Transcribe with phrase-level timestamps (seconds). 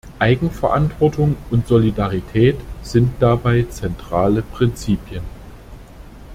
[0.17, 5.21] Eigenverantwortung und Solidarität sind dabei zentrale Prinzipien.